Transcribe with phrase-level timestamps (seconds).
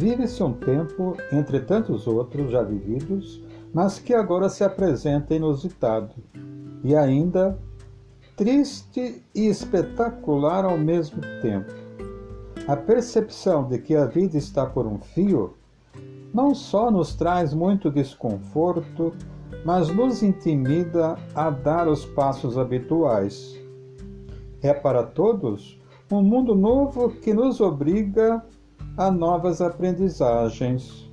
[0.00, 6.14] Vive-se um tempo, entre tantos outros já vividos, mas que agora se apresenta inusitado
[6.82, 7.58] e ainda
[8.34, 11.70] triste e espetacular ao mesmo tempo.
[12.66, 15.52] A percepção de que a vida está por um fio
[16.32, 19.12] não só nos traz muito desconforto,
[19.66, 23.54] mas nos intimida a dar os passos habituais.
[24.62, 25.78] É para todos
[26.10, 28.42] um mundo novo que nos obriga
[29.00, 31.10] a novas aprendizagens.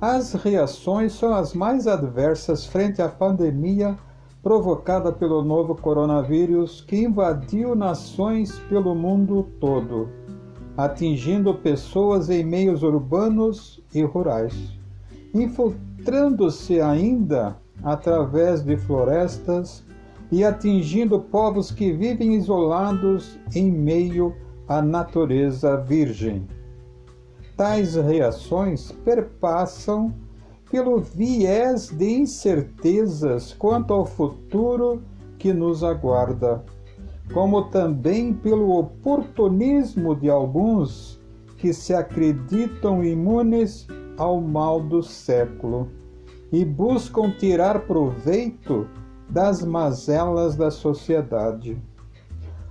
[0.00, 3.98] As reações são as mais adversas frente à pandemia
[4.40, 10.08] provocada pelo novo coronavírus que invadiu nações pelo mundo todo,
[10.76, 14.54] atingindo pessoas em meios urbanos e rurais,
[15.34, 19.82] infiltrando-se ainda através de florestas
[20.30, 24.36] e atingindo povos que vivem isolados em meio
[24.68, 26.46] à natureza virgem.
[27.56, 30.14] Tais reações perpassam
[30.70, 35.02] pelo viés de incertezas quanto ao futuro
[35.38, 36.62] que nos aguarda,
[37.32, 41.18] como também pelo oportunismo de alguns
[41.56, 45.88] que se acreditam imunes ao mal do século
[46.52, 48.86] e buscam tirar proveito
[49.28, 51.80] das mazelas da sociedade,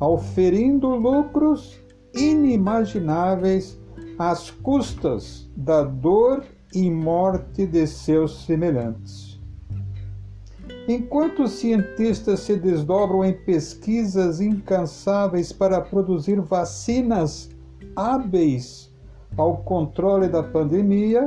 [0.00, 1.78] auferindo lucros
[2.14, 3.78] inimagináveis
[4.18, 9.38] às custas da dor e morte de seus semelhantes.
[10.88, 17.50] Enquanto os cientistas se desdobram em pesquisas incansáveis para produzir vacinas
[17.94, 18.92] hábeis
[19.36, 21.26] ao controle da pandemia,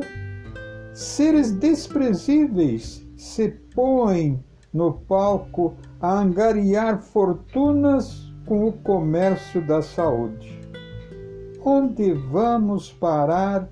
[0.94, 10.60] seres desprezíveis se põem no palco a angariar fortunas com o comércio da saúde.
[11.64, 13.70] Onde vamos parar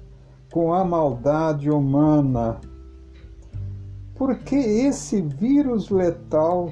[0.52, 2.60] com a maldade humana.
[4.16, 6.72] Porque esse vírus letal,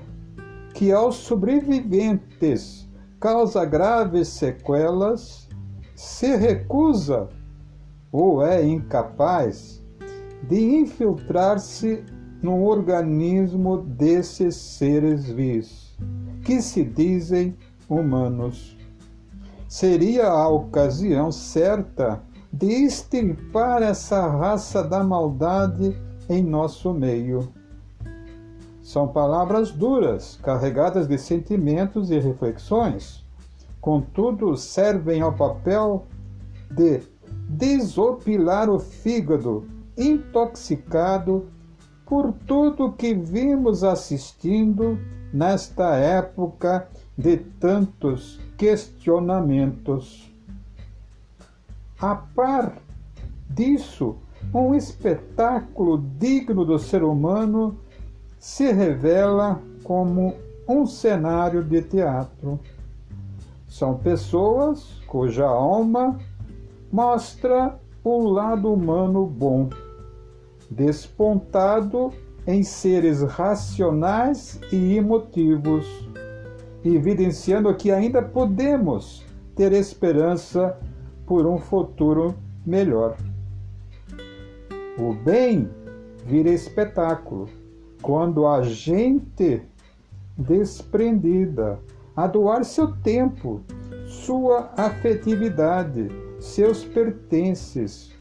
[0.74, 2.88] que aos sobreviventes
[3.20, 5.50] causa graves sequelas,
[5.96, 7.28] se recusa
[8.12, 9.84] ou é incapaz
[10.48, 12.04] de infiltrar-se
[12.42, 15.98] no organismo desses seres vivos,
[16.46, 17.58] que se dizem
[17.90, 18.78] humanos.
[19.68, 25.96] Seria a ocasião certa de extirpar essa raça da maldade
[26.30, 27.52] em nosso meio.
[28.82, 33.24] São palavras duras, carregadas de sentimentos e reflexões,
[33.80, 36.08] contudo, servem ao papel
[36.72, 37.02] de
[37.48, 39.68] desopilar o fígado
[39.98, 41.48] intoxicado
[42.06, 44.98] por tudo que vimos assistindo
[45.32, 46.88] nesta época
[47.20, 50.32] de tantos questionamentos.
[52.00, 52.78] A par
[53.50, 54.16] disso,
[54.54, 57.78] um espetáculo digno do ser humano
[58.40, 60.34] se revela como
[60.66, 62.58] um cenário de teatro.
[63.68, 66.18] São pessoas cuja alma
[66.90, 69.68] mostra o lado humano bom,
[70.72, 72.14] despontado
[72.48, 76.09] em seres racionais e emotivos,
[76.84, 79.26] evidenciando que ainda podemos
[79.56, 80.78] ter esperança
[81.26, 82.36] por um futuro
[82.66, 83.18] melhor.
[84.98, 85.70] O bem
[86.26, 87.50] vira espetáculo
[88.02, 89.62] quando a gente
[90.38, 91.80] desprendida
[92.16, 93.62] a doar seu tempo,
[94.06, 96.08] sua afetividade,
[96.40, 98.14] seus pertences,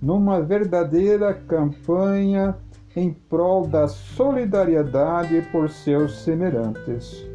[0.00, 2.56] numa verdadeira campanha
[2.94, 7.33] em prol da solidariedade por seus semelhantes.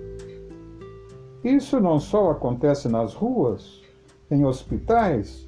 [1.43, 3.81] Isso não só acontece nas ruas,
[4.29, 5.47] em hospitais,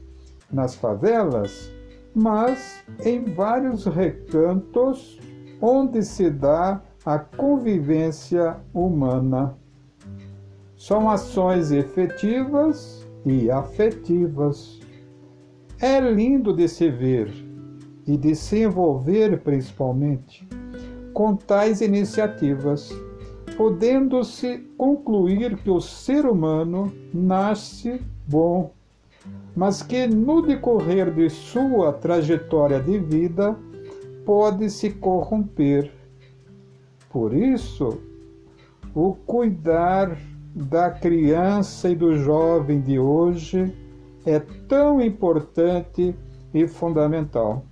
[0.52, 1.72] nas favelas,
[2.14, 5.20] mas em vários recantos
[5.62, 9.56] onde se dá a convivência humana.
[10.78, 14.80] São ações efetivas e afetivas.
[15.80, 17.32] É lindo de se ver
[18.08, 20.48] e de se envolver principalmente
[21.14, 22.92] com tais iniciativas,
[23.56, 28.72] podendo-se concluir que o ser humano nasce bom,
[29.56, 33.56] mas que no decorrer de sua trajetória de vida
[34.26, 35.92] pode se corromper.
[37.10, 38.02] Por isso,
[38.96, 40.18] o cuidar
[40.56, 43.74] da criança e do jovem de hoje
[44.26, 46.16] é tão importante
[46.54, 47.66] e fundamental.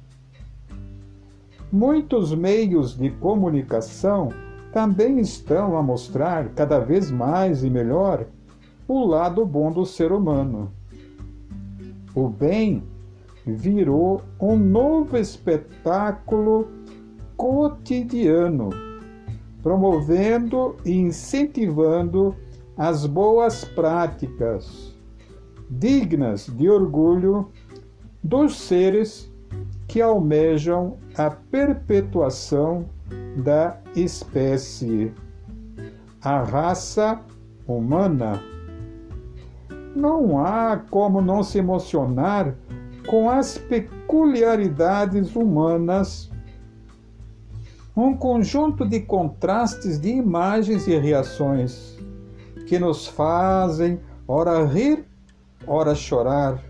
[1.72, 4.30] Muitos meios de comunicação
[4.72, 8.26] também estão a mostrar cada vez mais e melhor
[8.88, 10.72] o lado bom do ser humano.
[12.16, 12.84] O bem
[13.46, 16.68] virou um novo espetáculo
[17.38, 18.70] cotidiano,
[19.62, 22.36] promovendo e incentivando
[22.78, 24.96] as boas práticas,
[25.70, 27.50] dignas de orgulho
[28.24, 29.32] dos seres
[29.88, 32.86] que almejam a perpetuação
[33.38, 35.14] da espécie,
[36.22, 37.20] a raça
[37.68, 38.42] humana.
[39.96, 42.56] Não há como não se emocionar
[43.08, 46.30] com as peculiaridades humanas.
[47.96, 51.98] Um conjunto de contrastes de imagens e reações
[52.66, 55.06] que nos fazem ora rir,
[55.66, 56.64] ora chorar,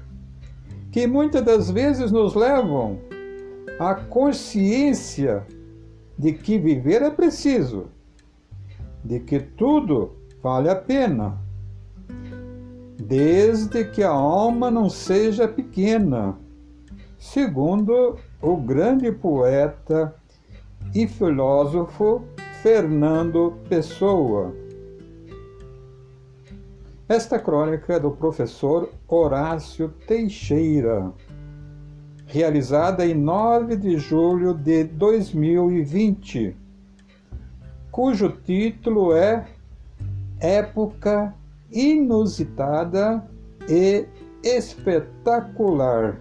[0.92, 2.98] que muitas das vezes nos levam
[3.78, 5.46] à consciência
[6.20, 7.88] de que viver é preciso,
[9.02, 11.38] de que tudo vale a pena,
[13.02, 16.38] desde que a alma não seja pequena,
[17.18, 20.14] segundo o grande poeta
[20.94, 22.24] e filósofo
[22.62, 24.54] Fernando Pessoa.
[27.08, 31.14] Esta crônica é do professor Horácio Teixeira,
[32.30, 36.56] realizada em 9 de julho de 2020,
[37.92, 39.48] cujo título é
[40.40, 41.34] Época
[41.72, 43.28] Inusitada
[43.68, 44.06] e
[44.44, 46.20] Espetacular.